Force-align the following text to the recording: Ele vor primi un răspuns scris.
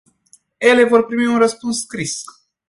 Ele 0.59 0.85
vor 0.87 1.05
primi 1.05 1.25
un 1.27 1.37
răspuns 1.37 1.79
scris. 1.79 2.21